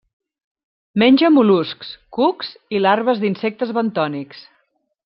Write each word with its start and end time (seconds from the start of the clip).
Menja 1.03 1.31
mol·luscs, 1.35 1.91
cucs 2.19 2.51
i 2.79 2.83
larves 2.89 3.25
d'insectes 3.27 3.79
bentònics. 3.81 4.47